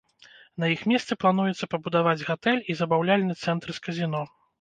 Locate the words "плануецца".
1.23-1.69